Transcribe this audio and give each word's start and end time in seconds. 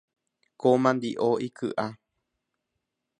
Ko 0.59 0.69
mandi’o 0.83 1.29
iky’a. 1.47 1.85